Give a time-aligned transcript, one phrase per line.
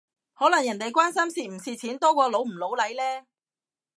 [0.33, 3.25] 可能人哋關心蝕唔蝕錢多過老唔老嚟呢？